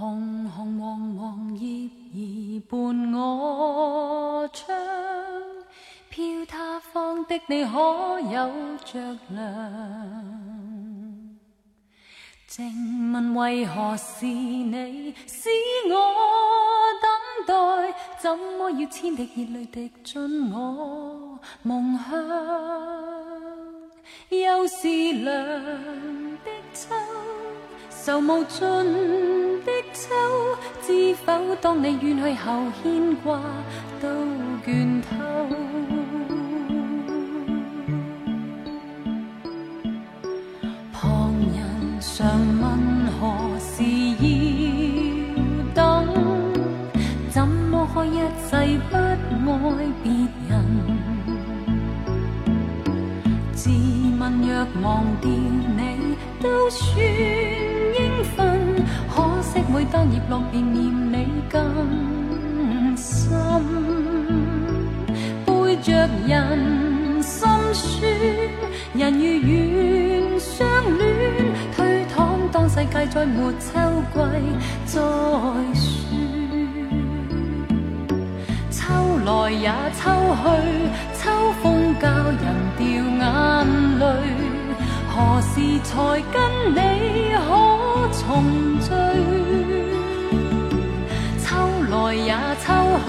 [0.00, 2.16] 红红黄黄叶儿
[2.70, 4.74] 伴我唱，
[6.08, 8.50] 飘他方的你可有
[8.82, 9.44] 着凉？
[12.46, 15.50] 静问为何是你使
[15.90, 15.94] 我
[17.02, 17.06] 等
[17.46, 17.52] 待？
[18.18, 22.10] 怎么要千滴热泪滴进我梦乡？
[24.30, 25.26] 又是凉
[26.42, 26.88] 的秋，
[28.02, 28.58] 愁无尽
[29.62, 30.08] 的秋，
[30.82, 31.54] 知否？
[31.60, 33.40] 当你远去后，牵挂
[34.00, 34.08] 都
[34.64, 35.08] 倦透。
[40.92, 42.28] 旁人常
[42.60, 42.62] 问
[43.18, 43.18] 何
[43.58, 43.82] 时
[44.18, 44.22] 要
[45.74, 45.78] 等，
[47.30, 48.18] 怎么可一
[48.48, 50.12] 世不爱别
[50.48, 50.50] 人？
[53.52, 53.68] 自
[54.18, 54.48] 问若
[54.82, 57.79] 忘掉你，都算。
[59.72, 63.30] 每当叶落，便念你更深。
[65.46, 68.10] 背着人心酸，
[68.94, 70.66] 人如愿相
[70.98, 71.08] 恋，
[71.76, 72.18] 推搪
[72.50, 73.78] 当世界再没秋
[74.12, 74.18] 季
[74.86, 75.00] 再
[75.72, 75.88] 说。
[78.70, 78.82] 秋
[79.24, 80.10] 来也秋
[80.42, 80.44] 去，
[81.16, 81.30] 秋
[81.62, 82.44] 风教人
[82.76, 82.84] 掉
[83.20, 83.20] 眼
[84.00, 84.02] 泪。
[85.12, 85.90] 何时才
[86.32, 86.36] 跟
[86.72, 86.76] 你
[87.34, 87.48] 可
[88.12, 88.20] 重
[88.80, 88.88] 聚？
[93.06, 93.08] 去，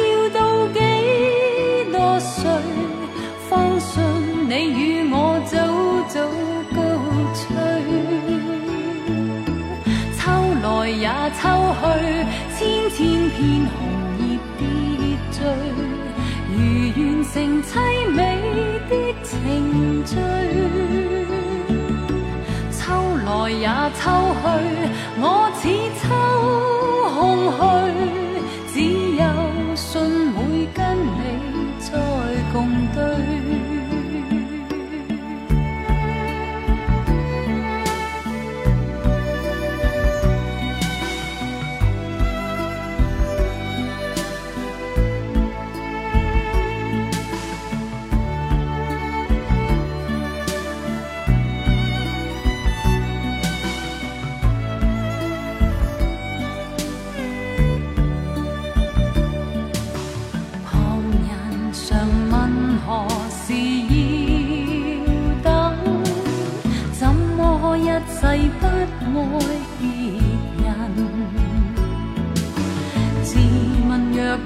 [0.00, 0.78] 要到几
[1.92, 2.42] 多岁，
[3.48, 3.92] 方信
[4.48, 5.14] 你与我
[5.46, 5.52] 早
[6.08, 6.16] 早
[6.74, 6.76] 告
[7.34, 7.44] 吹？
[10.18, 10.22] 秋
[10.62, 11.06] 来也
[11.40, 11.42] 秋
[11.80, 11.82] 去，
[12.56, 12.58] 千
[12.90, 12.96] 千
[13.30, 13.38] 片
[13.70, 13.74] 红
[14.18, 14.22] 叶
[14.58, 14.60] 跌
[15.32, 15.36] 坠，
[16.50, 16.54] 如
[16.96, 16.98] 完
[17.30, 17.70] 成凄
[18.10, 18.18] 美
[18.88, 18.92] 的
[19.22, 19.32] 情
[20.06, 20.12] 序。
[22.70, 22.82] 秋
[23.26, 23.66] 来也
[24.00, 24.02] 秋
[24.40, 24.44] 去，
[25.20, 25.22] 我
[25.60, 25.62] 似
[26.00, 26.02] 秋
[27.14, 27.58] 空虚，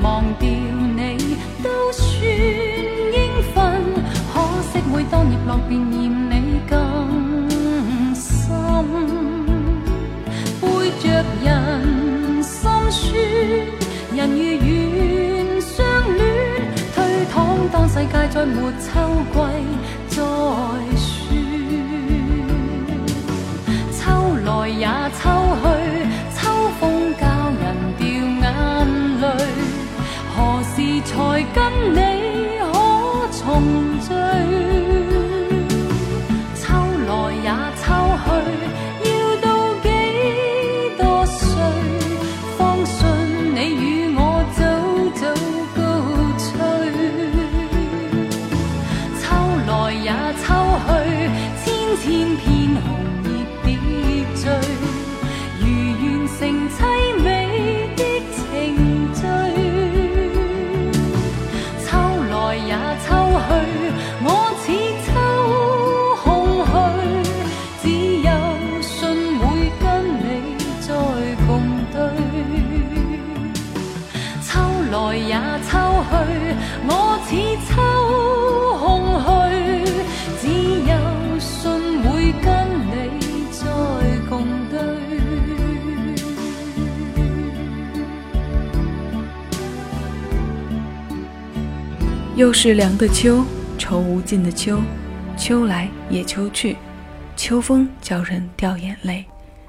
[0.00, 3.54] 忘掉你，都算应分。
[4.32, 4.40] 可
[4.72, 6.70] 惜每当叶落，便念你更
[8.14, 8.24] 深。
[10.60, 10.64] 背
[11.00, 11.04] 着
[11.44, 13.14] 人心酸，
[14.16, 15.84] 人如愿相
[16.16, 16.20] 恋，
[16.94, 16.96] 推
[17.32, 17.34] 搪
[17.72, 18.90] 当世界再没秋
[19.32, 19.36] 季
[20.08, 20.16] 再
[20.96, 21.06] 说。
[23.92, 24.00] 秋
[24.44, 24.86] 来也
[25.20, 25.22] 秋
[25.62, 25.64] 去，
[31.54, 32.11] 跟你
[92.42, 93.44] 又是凉的秋，
[93.78, 94.80] 愁无尽的秋，
[95.36, 96.76] 秋来也秋去，
[97.36, 99.24] 秋风叫人掉眼泪。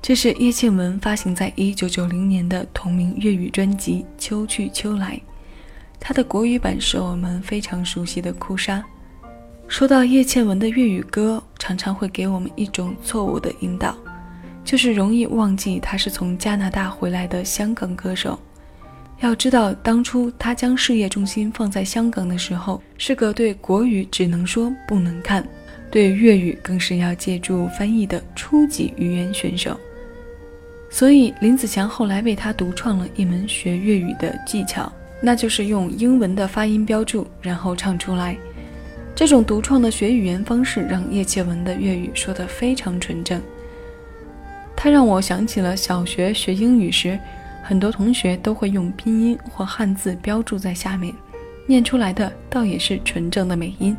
[0.00, 5.08] 这是叶倩文发行在一九九零年的同名粤语专辑《秋去秋来》，
[6.00, 8.78] 她的国语版是我们非常熟悉的《哭砂》。
[9.68, 13.94] 说到叶倩文的粤语歌，常常会给我们一种错误的引导，
[14.64, 18.38] 就是容易忘记她是从加拿大回来的香港歌手。
[19.20, 25.46] 要知道，当初他将事业重心放在香港的时候，是个对国语只能说不能看，
[25.90, 29.78] 对粤语更是要借助翻译的初级语言选手。
[30.90, 38.36] 所以林子祥后来为他独创了一门学粤语的技巧，那就是用英文的发音标注，然后唱出来。
[39.14, 43.40] 这种独创的学语言方式，让叶倩文的粤语说得非常纯正。
[44.76, 47.18] 他让我想起了小学学英语时，
[47.66, 51.14] 很多同学都会用拼音或汉字标注在下面，
[51.66, 53.96] 念出来的倒也是纯正的美音。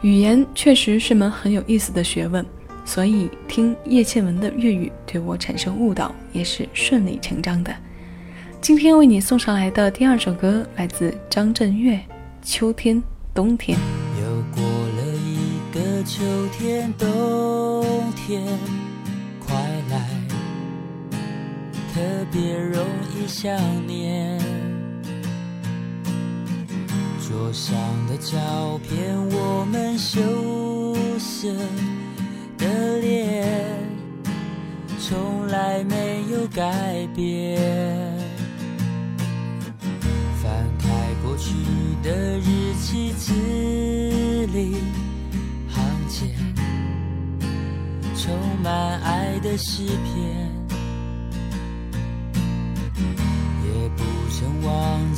[0.00, 2.46] 语言确实是门很有意思的学问。
[2.84, 7.70] 所以听叶倩文的粤语对我产生误导也是顺理成章的。
[8.62, 11.96] 今天为你送上来的第二首歌来自张震岳，
[12.42, 13.02] 《秋天
[13.34, 13.76] 冬天》。
[14.18, 16.22] 又过了一个秋
[16.56, 17.84] 天冬
[18.16, 18.42] 天，
[19.46, 19.54] 快
[19.90, 20.08] 来，
[21.98, 23.50] 特别容易想
[23.88, 24.38] 念。
[27.26, 31.52] 桌上的照片，我们羞涩。
[32.56, 33.46] 的脸
[34.98, 37.60] 从来没有改变，
[40.42, 40.88] 翻开
[41.22, 41.54] 过去
[42.02, 42.10] 的
[42.40, 43.32] 日记，字
[44.52, 44.78] 里
[45.68, 46.28] 行间
[48.16, 50.50] 充满爱的诗篇，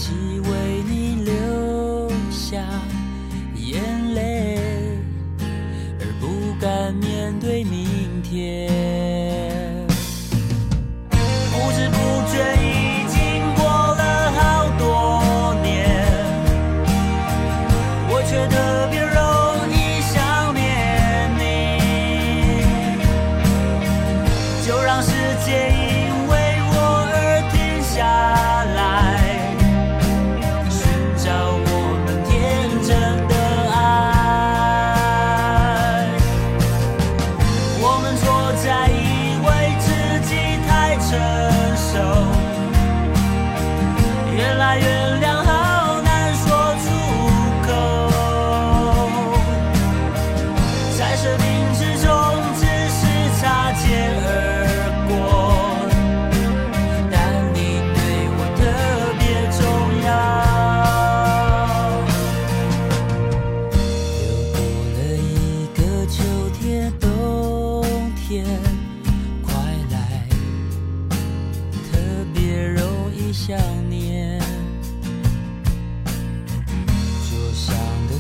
[0.01, 2.65] 起为你流下
[3.55, 4.57] 眼泪。
[6.01, 9.10] 而不敢面对明天，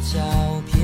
[0.03, 0.19] 照
[0.67, 0.80] 片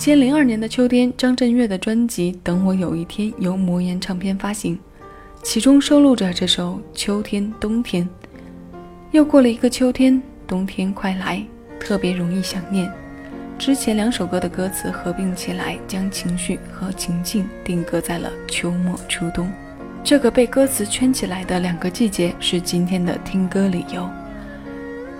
[0.00, 4.78] 千零二年的秋天，张震岳的专辑《等我有一天》由魔岩唱片发行，
[5.42, 8.02] 其中收录着这首《秋天冬天》。
[9.10, 11.44] 又过了一个秋天，冬天快来，
[11.78, 12.90] 特别容易想念。
[13.58, 19.52] 之前两首歌的歌词合并起来，将情绪和情境定格在了秋末初冬。
[20.02, 24.08] 这个被歌词圈起来的两个季节是今天的听歌理由。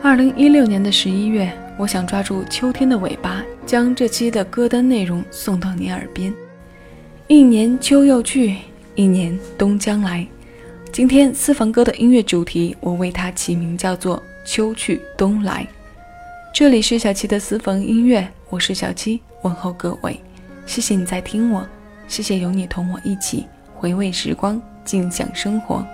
[0.02, 6.32] 二零一六年的十一月，我想抓住秋天的尾巴将这期的歌单内容送到你耳边。
[7.26, 8.56] 一年秋又去
[8.94, 10.26] 一年冬将来。
[10.92, 15.66] 今天私房歌的音乐主题我为它起名叫做秋去冬来。
[16.52, 20.20] 这里是小七的私房音乐我是小七问候各位。
[20.66, 21.66] 谢谢你在听我
[22.08, 25.86] 谢谢有你同我一起回味时光静享生活。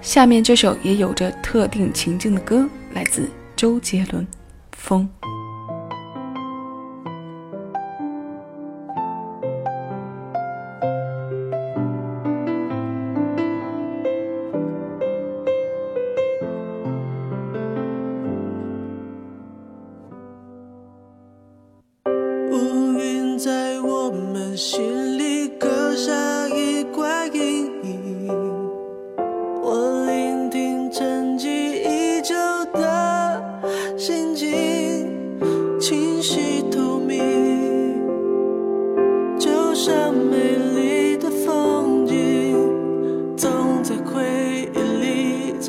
[0.00, 4.39] 下面这首也有着特定情境的歌来自周杰伦。
[4.80, 5.19] 风。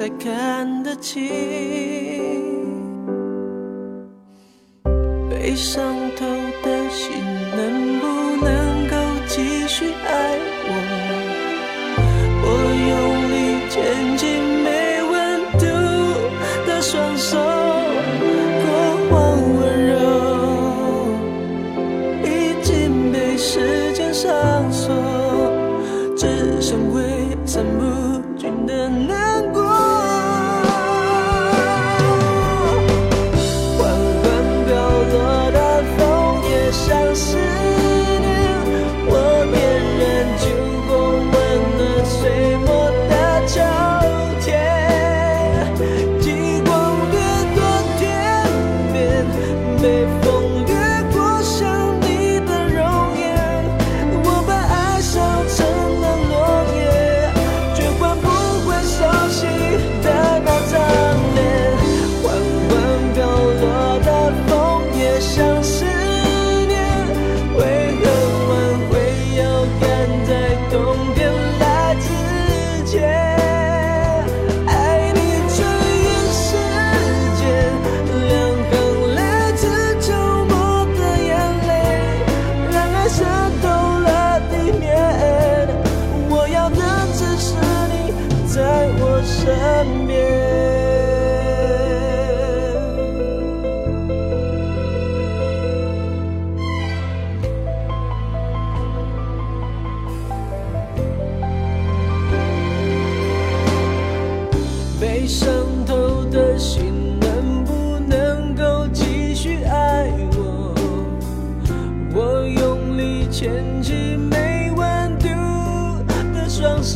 [0.01, 1.29] 才看得清。
[5.29, 6.25] 被伤透
[6.63, 7.11] 的心
[7.55, 8.20] 能不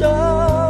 [0.05, 0.64] 的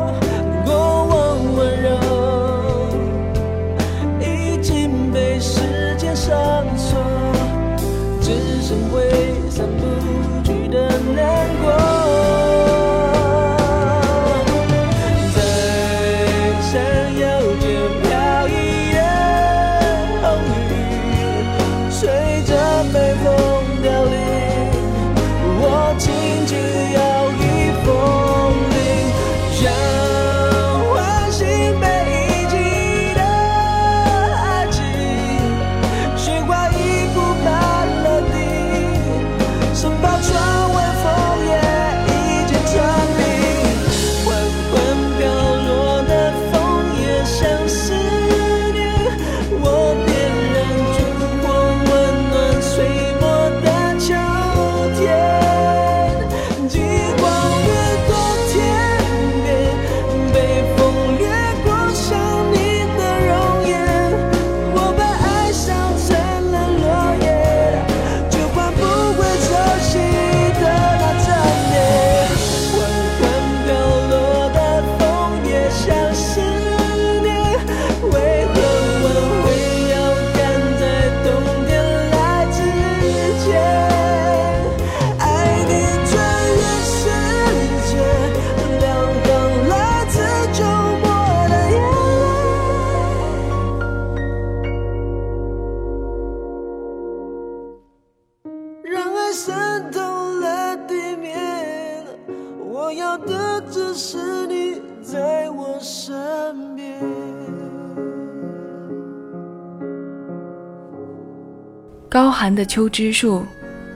[112.46, 113.44] 寒的秋之树，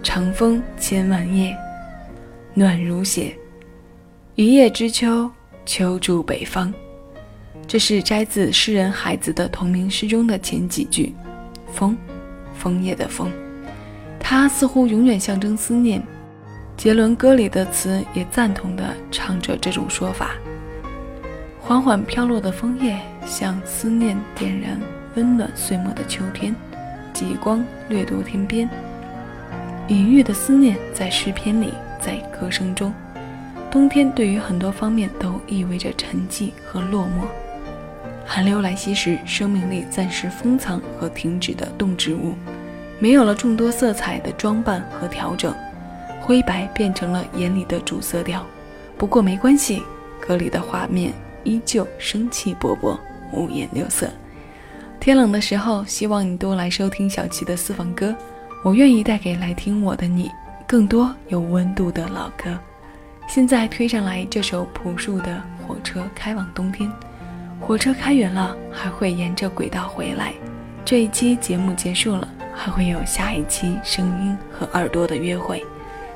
[0.01, 1.55] 长风千万叶，
[2.55, 3.31] 暖如血。
[4.33, 5.29] 一叶知秋，
[5.67, 6.73] 秋住北方。
[7.67, 11.13] 这是摘自诗人海子的同名诗中的前几句。
[11.71, 11.95] 枫，
[12.55, 13.29] 枫叶的枫，
[14.19, 16.01] 它似乎永远象征思念。
[16.75, 20.31] 杰伦歌里的词也赞同地唱着这种说法。
[21.59, 24.81] 缓缓飘落的枫叶，像思念点燃
[25.13, 26.55] 温暖岁末的秋天，
[27.19, 28.69] 极光掠夺天边。
[29.89, 32.93] 隐喻的思念在诗篇里，在歌声中。
[33.69, 37.27] 冬天对于很多方面都意味着沉寂和落寞。
[38.25, 42.35] 寒流来袭时，生命力暂时封藏和停止的动植物，
[42.99, 45.53] 没有了众多色彩的装扮和调整，
[46.21, 48.45] 灰白变成了眼里的主色调。
[48.97, 49.83] 不过没关系，
[50.25, 51.11] 歌里的画面
[51.43, 52.97] 依旧生气勃勃，
[53.33, 54.09] 五颜六色。
[55.09, 58.15] 天冷的时候，希望你多来收听小七的私房歌，
[58.63, 60.29] 我愿意带给来听我的你
[60.67, 62.55] 更多有温度的老歌。
[63.27, 66.87] 现在推上来这首朴树的《火车开往冬天》，
[67.59, 70.31] 火车开远了，还会沿着轨道回来。
[70.85, 75.65] 这一期节目结束了，还会有下一期声音和耳朵的约会。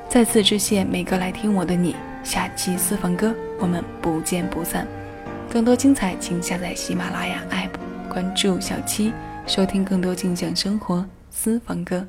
[0.08, 4.88] 再次致谢每个来听我的你，下期私房歌我们不见不散。
[5.52, 7.83] 更多精彩，请下载喜马拉雅 APP，
[8.14, 9.12] 关注小七，
[9.48, 12.06] 收听更多静享生活私房歌。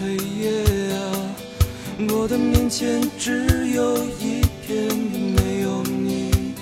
[0.00, 1.00] 黑夜啊！
[2.10, 6.54] 我的面前只有一片没有你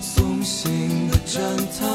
[0.00, 1.86] 送行的站台，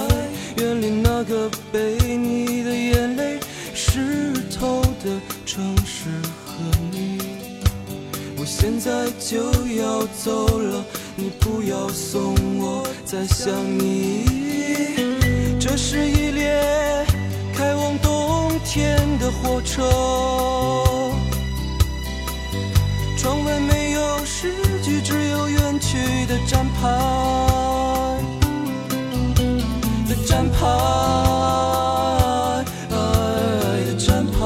[0.58, 3.40] 远离那个被你的眼泪
[3.74, 6.10] 湿透的城市
[6.46, 6.56] 和
[6.92, 7.20] 你。
[8.38, 10.84] 我现在就要走了，
[11.16, 14.26] 你不要送我，再想你。
[15.60, 17.06] 这是一列
[18.68, 19.82] 天的火车，
[23.18, 24.54] 窗外没有诗
[24.84, 26.82] 句，只有远去的站牌。
[30.10, 30.58] 的站牌。
[33.86, 34.38] 的站牌，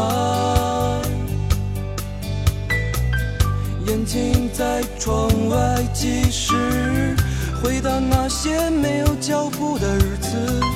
[3.88, 7.16] 眼睛在窗外计时，
[7.64, 10.71] 回到那些没有脚步的日子。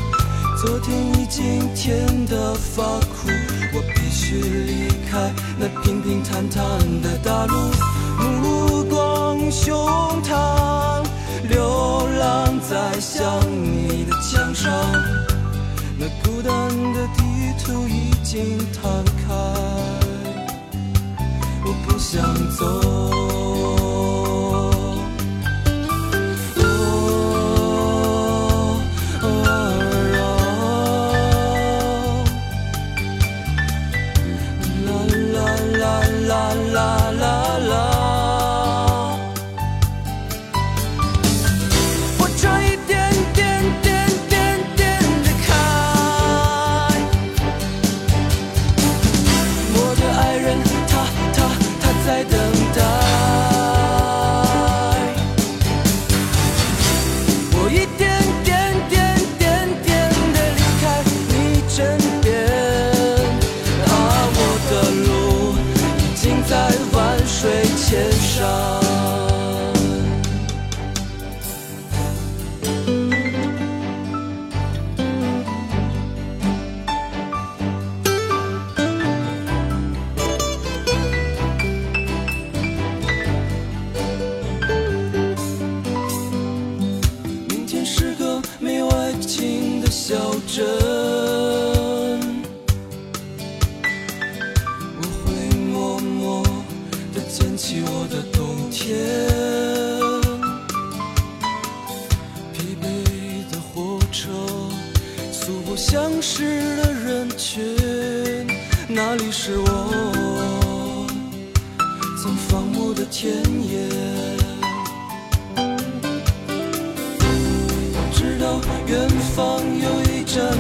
[0.66, 3.30] 昨天已经甜得发苦，
[3.72, 5.32] 我必须离开。
[5.60, 7.56] 那平平坦坦的大路，
[8.42, 9.78] 目光胸
[10.24, 11.04] 膛，
[11.48, 14.74] 流浪在想你的墙上，
[16.00, 17.24] 那孤单的地
[17.64, 19.36] 图已经摊开，
[21.64, 22.24] 我不想
[22.58, 23.25] 走。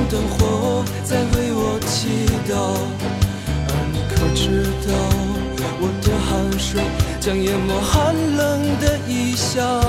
[0.09, 2.53] 灯火在为我祈祷，
[3.67, 4.93] 而你可知道，
[5.81, 6.81] 我的汗水
[7.19, 9.81] 将淹没寒冷的异乡。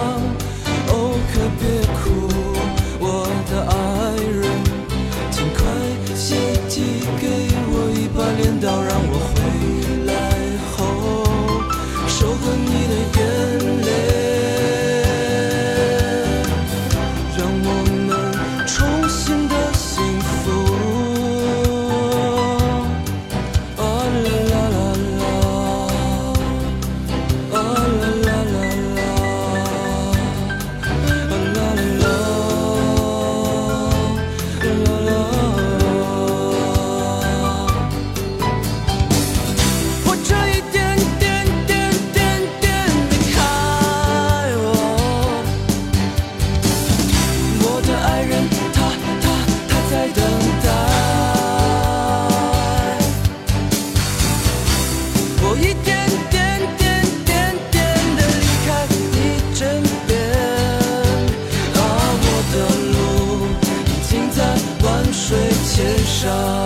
[66.16, 66.65] 伤